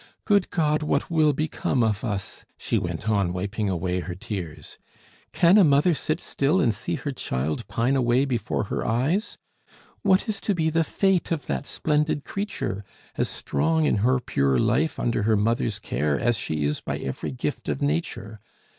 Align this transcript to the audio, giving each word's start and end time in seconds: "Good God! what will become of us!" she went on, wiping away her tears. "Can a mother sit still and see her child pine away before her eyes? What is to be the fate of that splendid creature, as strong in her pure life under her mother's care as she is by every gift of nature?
"Good 0.25 0.49
God! 0.49 0.81
what 0.81 1.11
will 1.11 1.31
become 1.31 1.83
of 1.83 2.03
us!" 2.03 2.43
she 2.57 2.79
went 2.79 3.07
on, 3.07 3.31
wiping 3.33 3.69
away 3.69 3.99
her 3.99 4.15
tears. 4.15 4.79
"Can 5.31 5.59
a 5.59 5.63
mother 5.63 5.93
sit 5.93 6.19
still 6.19 6.59
and 6.59 6.73
see 6.73 6.95
her 6.95 7.11
child 7.11 7.67
pine 7.67 7.95
away 7.95 8.25
before 8.25 8.63
her 8.63 8.83
eyes? 8.83 9.37
What 10.01 10.27
is 10.27 10.41
to 10.41 10.55
be 10.55 10.71
the 10.71 10.83
fate 10.83 11.29
of 11.31 11.45
that 11.45 11.67
splendid 11.67 12.23
creature, 12.25 12.83
as 13.15 13.29
strong 13.29 13.85
in 13.85 13.97
her 13.97 14.19
pure 14.19 14.57
life 14.57 14.97
under 14.99 15.21
her 15.21 15.37
mother's 15.37 15.77
care 15.77 16.19
as 16.19 16.35
she 16.35 16.65
is 16.65 16.81
by 16.81 16.97
every 16.97 17.29
gift 17.31 17.69
of 17.69 17.79
nature? 17.79 18.39